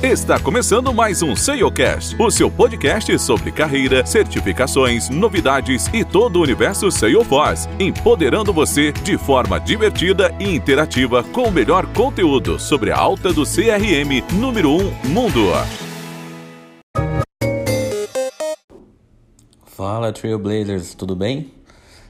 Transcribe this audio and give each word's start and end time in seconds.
Está 0.00 0.38
começando 0.38 0.94
mais 0.94 1.22
um 1.22 1.34
SEOcast, 1.34 2.14
o 2.22 2.30
seu 2.30 2.48
podcast 2.48 3.18
sobre 3.18 3.50
carreira, 3.50 4.06
certificações, 4.06 5.08
novidades 5.08 5.88
e 5.92 6.04
todo 6.04 6.36
o 6.36 6.42
universo 6.42 6.88
Salesforce, 6.88 7.68
empoderando 7.80 8.52
você 8.52 8.92
de 8.92 9.18
forma 9.18 9.58
divertida 9.58 10.32
e 10.38 10.54
interativa 10.54 11.24
com 11.24 11.48
o 11.48 11.50
melhor 11.50 11.84
conteúdo 11.94 12.60
sobre 12.60 12.92
a 12.92 12.96
alta 12.96 13.32
do 13.32 13.42
CRM 13.42 14.22
número 14.34 14.70
1 14.70 14.76
um 14.76 15.08
mundo. 15.08 15.48
Fala 19.66 20.12
Trailblazers, 20.12 20.94
tudo 20.94 21.16
bem? 21.16 21.50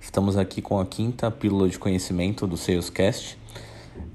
Estamos 0.00 0.38
aqui 0.38 0.62
com 0.62 0.80
a 0.80 0.86
quinta 0.86 1.30
pílula 1.30 1.68
de 1.68 1.78
conhecimento 1.78 2.46
do 2.46 2.56
Salescast. 2.56 3.36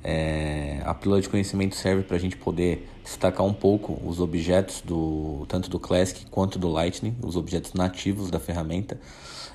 É, 0.03 0.81
a 0.85 0.93
pílula 0.93 1.21
de 1.21 1.29
conhecimento 1.29 1.75
serve 1.75 2.03
para 2.03 2.15
a 2.15 2.19
gente 2.19 2.37
poder 2.37 2.87
destacar 3.03 3.45
um 3.45 3.53
pouco 3.53 3.99
os 4.05 4.19
objetos 4.19 4.81
do 4.81 5.45
tanto 5.47 5.69
do 5.69 5.79
Classic 5.79 6.25
quanto 6.29 6.57
do 6.57 6.69
Lightning, 6.69 7.15
os 7.21 7.35
objetos 7.35 7.73
nativos 7.73 8.29
da 8.29 8.39
ferramenta. 8.39 8.99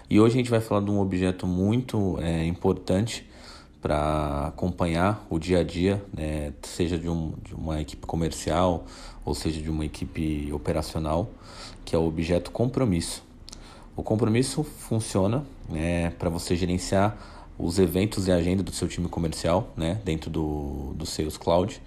E 0.09 0.21
hoje 0.21 0.35
a 0.35 0.39
gente 0.39 0.51
vai 0.51 0.61
falar 0.61 0.83
de 0.83 0.91
um 0.91 1.01
objeto 1.01 1.47
muito 1.47 2.19
é, 2.21 2.45
importante 2.45 3.27
para 3.81 4.49
acompanhar 4.49 5.27
o 5.29 5.39
dia 5.39 5.61
a 5.61 5.63
dia, 5.63 6.03
né, 6.11 6.53
seja 6.63 6.99
de, 6.99 7.09
um, 7.09 7.35
de 7.43 7.55
uma 7.55 7.81
equipe 7.81 8.07
comercial 8.07 8.87
ou 9.25 9.35
seja 9.35 9.61
de 9.61 9.71
uma 9.71 9.85
equipe 9.85 10.51
operacional, 10.53 11.29
que 11.85 11.95
é 11.95 11.99
o 11.99 12.07
objeto 12.07 12.51
compromisso. 12.51 13.23
O 13.97 14.03
compromisso 14.03 14.65
funciona 14.65 15.45
né, 15.69 16.11
para 16.19 16.29
você 16.29 16.57
gerenciar 16.57 17.44
os 17.59 17.79
eventos 17.79 18.27
e 18.27 18.33
a 18.33 18.37
agenda 18.37 18.63
do 18.63 18.73
seu 18.73 18.89
time 18.89 19.09
comercial, 19.09 19.73
né, 19.77 20.01
dentro 20.05 20.31
do, 20.31 20.93
do 20.95 21.07
Sales 21.07 21.37
Cloud. 21.37 21.81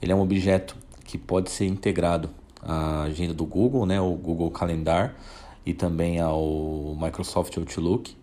Ele 0.00 0.12
é 0.12 0.14
um 0.14 0.20
objeto 0.20 0.76
que 1.04 1.18
pode 1.18 1.50
ser 1.50 1.66
integrado 1.66 2.30
à 2.62 3.02
agenda 3.02 3.34
do 3.34 3.44
Google, 3.44 3.86
né, 3.86 4.00
o 4.00 4.12
Google 4.12 4.50
Calendar, 4.50 5.14
e 5.66 5.72
também 5.72 6.20
ao 6.20 6.96
Microsoft 7.00 7.56
Outlook. 7.56 8.16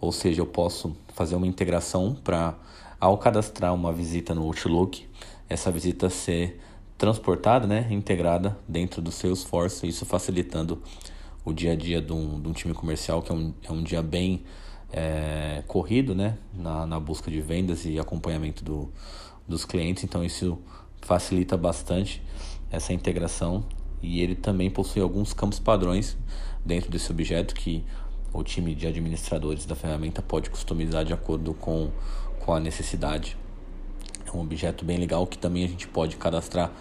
Ou 0.00 0.12
seja, 0.12 0.40
eu 0.40 0.46
posso 0.46 0.96
fazer 1.14 1.34
uma 1.34 1.46
integração 1.46 2.16
para, 2.22 2.54
ao 3.00 3.18
cadastrar 3.18 3.74
uma 3.74 3.92
visita 3.92 4.34
no 4.34 4.42
Outlook, 4.42 5.06
essa 5.48 5.70
visita 5.70 6.10
ser 6.10 6.60
transportada, 6.98 7.66
né, 7.66 7.86
integrada 7.90 8.58
dentro 8.66 9.02
do 9.02 9.12
Salesforce, 9.12 9.86
isso 9.86 10.06
facilitando 10.06 10.82
o 11.44 11.52
dia 11.52 11.72
a 11.72 11.76
dia 11.76 12.00
de 12.00 12.12
um, 12.12 12.40
de 12.40 12.48
um 12.48 12.52
time 12.52 12.74
comercial, 12.74 13.22
que 13.22 13.30
é 13.30 13.34
um, 13.34 13.54
é 13.62 13.72
um 13.72 13.82
dia 13.82 14.02
bem 14.02 14.42
é, 14.92 15.62
corrido 15.66 16.14
né, 16.14 16.38
na, 16.54 16.86
na 16.86 17.00
busca 17.00 17.30
de 17.30 17.40
vendas 17.40 17.84
e 17.84 17.98
acompanhamento 17.98 18.64
do, 18.64 18.90
dos 19.46 19.64
clientes, 19.64 20.04
então 20.04 20.24
isso 20.24 20.58
facilita 21.02 21.56
bastante 21.56 22.22
essa 22.70 22.92
integração 22.92 23.64
e 24.02 24.20
ele 24.20 24.34
também 24.34 24.70
possui 24.70 25.02
alguns 25.02 25.32
campos 25.32 25.58
padrões 25.58 26.16
dentro 26.64 26.90
desse 26.90 27.10
objeto 27.10 27.54
que 27.54 27.84
o 28.32 28.42
time 28.42 28.74
de 28.74 28.86
administradores 28.86 29.64
da 29.64 29.74
ferramenta 29.74 30.20
pode 30.20 30.50
customizar 30.50 31.04
de 31.04 31.12
acordo 31.12 31.54
com, 31.54 31.90
com 32.40 32.52
a 32.52 32.60
necessidade. 32.60 33.36
É 34.26 34.36
um 34.36 34.40
objeto 34.40 34.84
bem 34.84 34.98
legal 34.98 35.26
que 35.26 35.38
também 35.38 35.64
a 35.64 35.68
gente 35.68 35.88
pode 35.88 36.16
cadastrar 36.16 36.72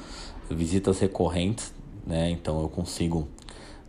visitas 0.49 0.99
recorrentes, 0.99 1.73
né? 2.05 2.29
Então 2.29 2.61
eu 2.61 2.69
consigo 2.69 3.27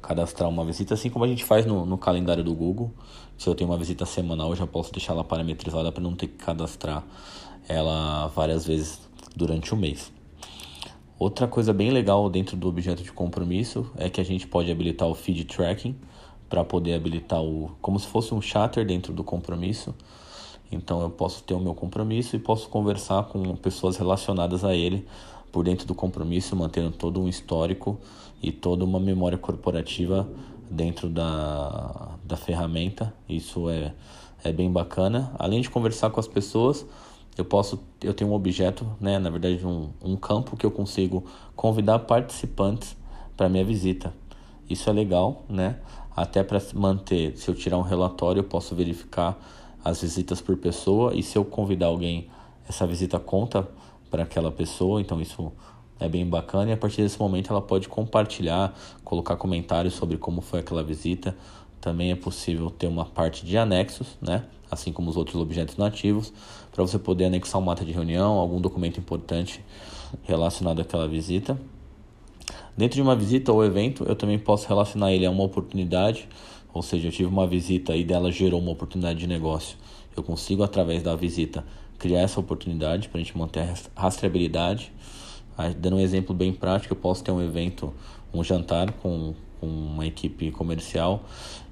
cadastrar 0.06 0.48
uma 0.48 0.64
visita, 0.64 0.94
assim 0.94 1.10
como 1.10 1.24
a 1.24 1.28
gente 1.28 1.44
faz 1.44 1.66
no, 1.66 1.84
no 1.84 1.98
calendário 1.98 2.44
do 2.44 2.54
Google. 2.54 2.92
Se 3.36 3.48
eu 3.48 3.54
tenho 3.54 3.68
uma 3.68 3.76
visita 3.76 4.06
semanal, 4.06 4.50
eu 4.50 4.56
já 4.56 4.66
posso 4.66 4.92
deixar 4.92 5.12
ela 5.12 5.24
parametrizada 5.24 5.90
para 5.90 6.02
não 6.02 6.14
ter 6.14 6.28
que 6.28 6.36
cadastrar 6.36 7.04
ela 7.68 8.28
várias 8.28 8.64
vezes 8.64 9.00
durante 9.34 9.74
o 9.74 9.76
mês. 9.76 10.12
Outra 11.18 11.48
coisa 11.48 11.72
bem 11.72 11.90
legal 11.90 12.28
dentro 12.30 12.56
do 12.56 12.68
objeto 12.68 13.02
de 13.02 13.10
compromisso 13.10 13.90
é 13.96 14.08
que 14.08 14.20
a 14.20 14.24
gente 14.24 14.46
pode 14.46 14.70
habilitar 14.70 15.08
o 15.08 15.14
feed 15.14 15.44
tracking 15.44 15.96
para 16.48 16.64
poder 16.64 16.94
habilitar 16.94 17.42
o 17.42 17.72
como 17.80 17.98
se 17.98 18.06
fosse 18.06 18.32
um 18.32 18.40
chatter 18.40 18.86
dentro 18.86 19.12
do 19.12 19.24
compromisso. 19.24 19.94
Então 20.70 21.00
eu 21.00 21.10
posso 21.10 21.42
ter 21.42 21.54
o 21.54 21.60
meu 21.60 21.74
compromisso 21.74 22.36
e 22.36 22.38
posso 22.38 22.68
conversar 22.68 23.24
com 23.24 23.56
pessoas 23.56 23.96
relacionadas 23.96 24.64
a 24.64 24.74
ele 24.74 25.06
por 25.56 25.64
dentro 25.64 25.86
do 25.86 25.94
compromisso, 25.94 26.54
mantendo 26.54 26.90
todo 26.90 27.18
um 27.18 27.26
histórico 27.26 27.98
e 28.42 28.52
toda 28.52 28.84
uma 28.84 29.00
memória 29.00 29.38
corporativa 29.38 30.28
dentro 30.70 31.08
da, 31.08 32.10
da 32.22 32.36
ferramenta. 32.36 33.14
Isso 33.26 33.70
é, 33.70 33.94
é 34.44 34.52
bem 34.52 34.70
bacana. 34.70 35.32
Além 35.38 35.62
de 35.62 35.70
conversar 35.70 36.10
com 36.10 36.20
as 36.20 36.28
pessoas, 36.28 36.84
eu 37.38 37.44
posso 37.46 37.82
eu 38.02 38.12
tenho 38.12 38.32
um 38.32 38.34
objeto, 38.34 38.86
né, 39.00 39.18
na 39.18 39.30
verdade 39.30 39.66
um, 39.66 39.88
um 40.04 40.14
campo 40.14 40.58
que 40.58 40.66
eu 40.66 40.70
consigo 40.70 41.24
convidar 41.54 42.00
participantes 42.00 42.94
para 43.34 43.48
minha 43.48 43.64
visita. 43.64 44.12
Isso 44.68 44.90
é 44.90 44.92
legal, 44.92 45.42
né? 45.48 45.78
Até 46.14 46.42
para 46.42 46.60
manter, 46.74 47.34
se 47.38 47.48
eu 47.48 47.54
tirar 47.54 47.78
um 47.78 47.82
relatório, 47.82 48.40
eu 48.40 48.44
posso 48.44 48.74
verificar 48.74 49.38
as 49.82 50.02
visitas 50.02 50.38
por 50.42 50.58
pessoa 50.58 51.14
e 51.14 51.22
se 51.22 51.38
eu 51.38 51.46
convidar 51.46 51.86
alguém, 51.86 52.28
essa 52.68 52.86
visita 52.86 53.18
conta 53.18 53.66
para 54.10 54.22
aquela 54.22 54.50
pessoa, 54.50 55.00
então 55.00 55.20
isso 55.20 55.52
é 55.98 56.08
bem 56.08 56.26
bacana 56.26 56.70
e 56.70 56.72
a 56.74 56.76
partir 56.76 57.02
desse 57.02 57.18
momento 57.18 57.50
ela 57.50 57.62
pode 57.62 57.88
compartilhar, 57.88 58.74
colocar 59.04 59.36
comentários 59.36 59.94
sobre 59.94 60.16
como 60.16 60.40
foi 60.40 60.60
aquela 60.60 60.82
visita. 60.82 61.36
Também 61.80 62.10
é 62.10 62.16
possível 62.16 62.70
ter 62.70 62.86
uma 62.86 63.04
parte 63.04 63.46
de 63.46 63.56
anexos, 63.56 64.16
né? 64.20 64.44
assim 64.70 64.92
como 64.92 65.10
os 65.10 65.16
outros 65.16 65.40
objetos 65.40 65.76
nativos, 65.76 66.32
para 66.72 66.82
você 66.84 66.98
poder 66.98 67.26
anexar 67.26 67.60
uma 67.60 67.72
ata 67.72 67.84
de 67.84 67.92
reunião, 67.92 68.34
algum 68.34 68.60
documento 68.60 68.98
importante 68.98 69.64
relacionado 70.24 70.80
àquela 70.80 71.08
visita. 71.08 71.58
Dentro 72.76 72.96
de 72.96 73.02
uma 73.02 73.16
visita 73.16 73.52
ou 73.52 73.64
evento, 73.64 74.04
eu 74.04 74.14
também 74.14 74.38
posso 74.38 74.68
relacionar 74.68 75.12
ele 75.12 75.24
a 75.24 75.30
uma 75.30 75.44
oportunidade, 75.44 76.28
ou 76.74 76.82
seja, 76.82 77.08
eu 77.08 77.12
tive 77.12 77.28
uma 77.28 77.46
visita 77.46 77.96
e 77.96 78.04
dela 78.04 78.30
gerou 78.30 78.60
uma 78.60 78.72
oportunidade 78.72 79.18
de 79.18 79.26
negócio. 79.26 79.78
Eu 80.14 80.22
consigo, 80.22 80.62
através 80.62 81.02
da 81.02 81.16
visita, 81.16 81.64
criar 81.98 82.20
essa 82.20 82.40
oportunidade 82.40 83.08
para 83.08 83.20
a 83.20 83.22
gente 83.22 83.36
manter 83.36 83.60
a 83.94 84.02
rastreabilidade. 84.02 84.92
Dando 85.78 85.96
um 85.96 86.00
exemplo 86.00 86.34
bem 86.34 86.52
prático, 86.52 86.92
eu 86.92 86.98
posso 86.98 87.24
ter 87.24 87.32
um 87.32 87.42
evento, 87.42 87.92
um 88.32 88.44
jantar 88.44 88.92
com, 88.92 89.34
com 89.60 89.66
uma 89.66 90.06
equipe 90.06 90.50
comercial 90.50 91.24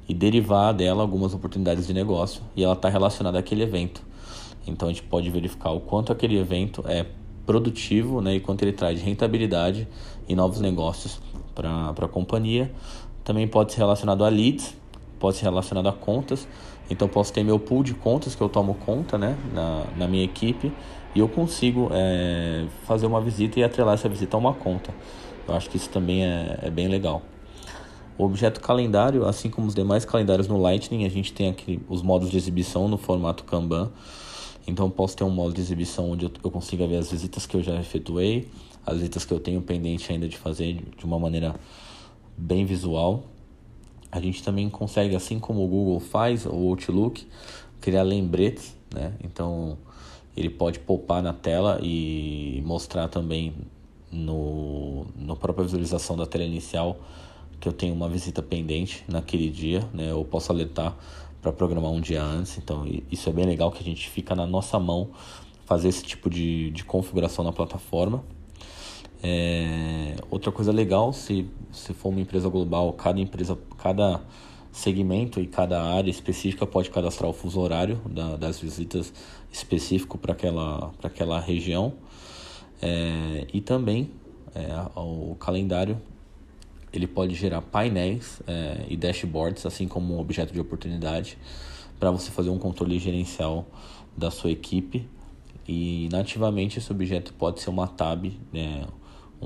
e 0.09 0.15
derivar 0.15 0.73
dela 0.73 1.03
algumas 1.03 1.34
oportunidades 1.34 1.87
de 1.87 1.93
negócio 1.93 2.43
e 2.57 2.63
ela 2.63 2.75
está 2.75 2.89
relacionada 2.89 3.39
àquele 3.39 3.63
evento. 3.63 4.03
Então 4.67 4.89
a 4.89 4.93
gente 4.93 5.03
pode 5.03 5.31
verificar 5.31 5.71
o 5.71 5.81
quanto 5.81 6.13
aquele 6.13 6.39
evento 6.39 6.83
é 6.87 7.07
produtivo 7.45 8.21
né, 8.21 8.37
e 8.37 8.41
quanto 8.41 8.63
ele 8.63 8.73
traz 8.73 9.01
rentabilidade 9.03 9.87
e 10.27 10.34
novos 10.34 10.61
negócios 10.61 11.21
para 11.55 11.91
a 11.91 12.09
companhia. 12.09 12.73
Também 13.23 13.47
pode 13.47 13.73
ser 13.73 13.79
relacionado 13.79 14.25
a 14.25 14.29
leads, 14.29 14.75
pode 15.25 15.39
ser 15.39 15.45
relacionado 15.45 15.89
a 15.89 15.93
contas. 15.93 16.47
Então 16.91 17.09
posso 17.09 17.33
ter 17.33 17.43
meu 17.43 17.59
pool 17.59 17.83
de 17.83 17.95
contas 17.95 18.35
que 18.35 18.43
eu 18.43 18.49
tomo 18.51 18.75
conta 18.75 19.17
né, 19.17 19.39
na, 19.55 19.85
na 19.97 20.07
minha 20.07 20.23
equipe 20.23 20.71
e 21.15 21.19
eu 21.19 21.27
consigo 21.27 21.89
é, 21.93 22.67
fazer 22.87 23.07
uma 23.07 23.23
visita 23.23 23.59
e 23.59 23.65
atrelar 23.65 23.95
essa 23.95 24.07
visita 24.07 24.37
a 24.37 24.39
uma 24.39 24.53
conta. 24.53 24.95
Eu 25.49 25.55
acho 25.55 25.71
que 25.71 25.79
isso 25.79 25.89
também 25.89 26.27
é, 26.27 26.59
é 26.61 26.71
bem 26.71 26.89
legal. 26.89 27.23
O 28.19 28.25
objeto 28.25 28.61
calendário, 28.61 29.27
assim 29.27 29.49
como 29.49 29.67
os 29.67 29.75
demais 29.75 30.05
calendários 30.05 30.47
no 30.47 30.61
Lightning, 30.61 31.07
a 31.07 31.09
gente 31.09 31.33
tem 31.33 31.49
aqui 31.49 31.81
os 31.89 32.03
modos 32.03 32.31
de 32.31 32.37
exibição 32.37 32.87
no 32.87 32.99
formato 32.99 33.45
Kanban. 33.45 33.91
Então 34.67 34.91
posso 34.91 35.17
ter 35.17 35.25
um 35.25 35.31
modo 35.31 35.55
de 35.55 35.61
exibição 35.63 36.11
onde 36.11 36.27
eu 36.27 36.51
consiga 36.51 36.87
ver 36.87 36.99
as 36.99 37.11
visitas 37.11 37.47
que 37.47 37.57
eu 37.57 37.63
já 37.63 37.77
efetuei, 37.77 38.47
as 38.84 38.97
visitas 38.97 39.25
que 39.25 39.33
eu 39.33 39.41
tenho 39.41 39.63
pendente 39.63 40.13
ainda 40.13 40.29
de 40.29 40.37
fazer 40.37 40.84
de 40.99 41.05
uma 41.07 41.19
maneira 41.19 41.55
bem 42.37 42.67
visual. 42.67 43.25
A 44.15 44.21
gente 44.21 44.45
também 44.45 44.71
consegue, 44.71 45.17
assim 45.17 45.41
como 45.41 45.65
o 45.65 45.67
Google 45.67 45.99
faz, 45.99 46.47
o 46.47 46.53
Outlook, 46.53 47.27
criar 47.81 48.05
lembretes, 48.05 48.77
né? 48.95 49.13
Então 49.25 49.77
ele 50.37 50.49
pode 50.49 50.79
poupar 50.79 51.21
na 51.21 51.33
tela 51.33 51.81
e 51.83 52.63
mostrar 52.65 53.09
também 53.09 53.53
no, 54.13 55.05
na 55.17 55.35
própria 55.35 55.65
visualização 55.65 56.16
da 56.16 56.27
tela 56.27 56.45
inicial 56.45 56.97
que 57.61 57.69
eu 57.69 57.72
tenho 57.72 57.93
uma 57.93 58.09
visita 58.09 58.41
pendente 58.41 59.03
naquele 59.09 59.51
dia, 59.51 59.81
né? 59.93 60.13
Eu 60.13 60.25
posso 60.25 60.53
alertar 60.53 60.97
para 61.43 61.51
programar 61.51 61.91
um 61.91 62.01
dia 62.01 62.22
antes, 62.22 62.57
então 62.57 62.87
isso 63.10 63.28
é 63.28 63.33
bem 63.33 63.45
legal 63.45 63.72
que 63.72 63.81
a 63.81 63.84
gente 63.84 64.09
fica 64.09 64.33
na 64.37 64.47
nossa 64.47 64.78
mão 64.78 65.10
fazer 65.65 65.89
esse 65.89 66.05
tipo 66.05 66.31
de, 66.31 66.71
de 66.71 66.84
configuração 66.84 67.45
na 67.45 67.53
plataforma. 67.53 68.22
É, 69.21 70.15
outra 70.31 70.53
coisa 70.53 70.71
legal, 70.71 71.13
se, 71.13 71.49
se 71.74 71.92
for 71.92 72.09
uma 72.09 72.21
empresa 72.21 72.48
global, 72.48 72.92
cada 72.92 73.21
empresa, 73.21 73.59
cada 73.78 74.22
segmento 74.72 75.41
e 75.41 75.47
cada 75.47 75.82
área 75.82 76.10
específica 76.10 76.66
pode 76.66 76.91
cadastrar 76.91 77.30
o 77.30 77.32
fuso 77.32 77.60
horário 77.60 78.00
da, 78.10 78.36
das 78.36 78.59
visitas 78.60 79.12
específico 79.53 80.18
para 80.18 80.32
aquela, 80.32 80.92
aquela 81.03 81.38
região. 81.38 81.94
É, 82.82 83.47
e 83.53 83.60
também 83.60 84.10
é, 84.54 84.68
o 84.97 85.36
calendário 85.36 86.00
ele 86.92 87.06
pode 87.06 87.34
gerar 87.34 87.60
painéis 87.60 88.41
é, 88.47 88.84
e 88.88 88.97
dashboards, 88.97 89.66
assim 89.66 89.88
como 89.88 90.15
um 90.15 90.21
objeto 90.21 90.53
de 90.53 90.60
oportunidade, 90.60 91.36
para 91.98 92.10
você 92.10 92.30
fazer 92.30 92.50
um 92.50 92.59
controle 92.59 92.98
gerencial 92.98 93.66
da 94.16 94.30
sua 94.30 94.50
equipe. 94.50 95.09
E 95.66 96.09
nativamente 96.12 96.78
esse 96.78 96.92
objeto 96.92 97.32
pode 97.34 97.60
ser 97.60 97.71
uma 97.71 97.86
tab, 97.86 98.26
né, 98.53 98.86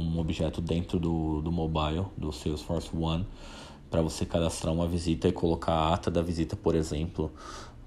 um 0.00 0.18
objeto 0.18 0.60
dentro 0.60 0.98
do, 0.98 1.40
do 1.42 1.50
mobile, 1.50 2.06
do 2.16 2.32
Salesforce 2.32 2.90
One, 2.96 3.26
para 3.90 4.02
você 4.02 4.24
cadastrar 4.24 4.72
uma 4.72 4.86
visita 4.86 5.28
e 5.28 5.32
colocar 5.32 5.72
a 5.72 5.94
ata 5.94 6.10
da 6.10 6.22
visita, 6.22 6.56
por 6.56 6.74
exemplo, 6.74 7.30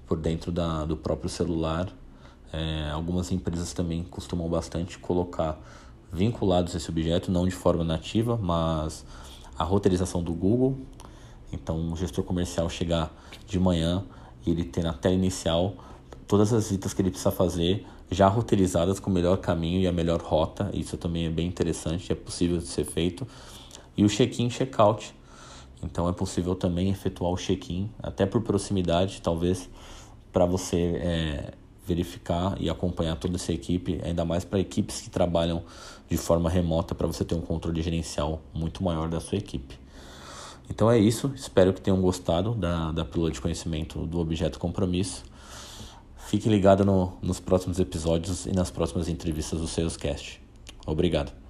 por 0.06 0.18
dentro 0.18 0.50
da, 0.52 0.84
do 0.84 0.96
próprio 0.96 1.28
celular. 1.28 1.88
É, 2.52 2.90
algumas 2.90 3.32
empresas 3.32 3.72
também 3.72 4.02
costumam 4.02 4.48
bastante 4.48 4.98
colocar 4.98 5.58
vinculados 6.12 6.74
a 6.74 6.78
esse 6.78 6.90
objeto, 6.90 7.30
não 7.30 7.46
de 7.46 7.54
forma 7.54 7.82
nativa, 7.82 8.36
mas 8.36 9.04
a 9.58 9.64
roteirização 9.64 10.22
do 10.22 10.32
Google. 10.32 10.76
Então, 11.52 11.92
o 11.92 11.96
gestor 11.96 12.24
comercial 12.24 12.68
chegar 12.68 13.10
de 13.46 13.58
manhã 13.58 14.04
e 14.46 14.50
ele 14.50 14.64
ter 14.64 14.82
na 14.82 14.92
tela 14.92 15.14
inicial 15.14 15.74
todas 16.26 16.52
as 16.52 16.64
visitas 16.64 16.92
que 16.92 17.02
ele 17.02 17.10
precisa 17.10 17.30
fazer 17.30 17.86
já 18.12 18.28
roteirizadas 18.28 19.00
com 19.00 19.10
o 19.10 19.12
melhor 19.12 19.38
caminho 19.38 19.80
e 19.80 19.86
a 19.86 19.92
melhor 19.92 20.20
rota. 20.20 20.70
Isso 20.72 20.96
também 20.96 21.26
é 21.26 21.30
bem 21.30 21.46
interessante, 21.46 22.12
é 22.12 22.14
possível 22.14 22.58
de 22.58 22.66
ser 22.66 22.84
feito. 22.84 23.26
E 23.96 24.04
o 24.04 24.08
check-in, 24.08 24.48
check-out. 24.48 25.14
Então 25.82 26.08
é 26.08 26.12
possível 26.12 26.54
também 26.54 26.90
efetuar 26.90 27.32
o 27.32 27.36
check-in, 27.36 27.90
até 28.02 28.24
por 28.24 28.40
proximidade, 28.42 29.20
talvez, 29.20 29.68
para 30.32 30.46
você 30.46 30.76
é, 30.76 31.54
verificar 31.86 32.56
e 32.60 32.70
acompanhar 32.70 33.16
toda 33.16 33.36
essa 33.36 33.52
equipe, 33.52 34.00
ainda 34.04 34.24
mais 34.24 34.44
para 34.44 34.60
equipes 34.60 35.00
que 35.00 35.10
trabalham 35.10 35.62
de 36.08 36.16
forma 36.16 36.48
remota, 36.48 36.94
para 36.94 37.06
você 37.06 37.24
ter 37.24 37.34
um 37.34 37.40
controle 37.40 37.82
gerencial 37.82 38.40
muito 38.54 38.82
maior 38.84 39.08
da 39.08 39.20
sua 39.20 39.38
equipe. 39.38 39.76
Então 40.70 40.90
é 40.90 40.98
isso, 40.98 41.32
espero 41.34 41.72
que 41.72 41.80
tenham 41.80 42.00
gostado 42.00 42.54
da, 42.54 42.92
da 42.92 43.04
pílula 43.04 43.30
de 43.30 43.40
conhecimento 43.40 44.06
do 44.06 44.20
objeto 44.20 44.58
compromisso. 44.58 45.24
Fique 46.32 46.48
ligado 46.48 46.82
no, 46.82 47.18
nos 47.20 47.40
próximos 47.40 47.78
episódios 47.78 48.46
e 48.46 48.54
nas 48.54 48.70
próximas 48.70 49.06
entrevistas 49.06 49.60
do 49.60 49.68
Salescast. 49.68 50.40
Obrigado. 50.86 51.41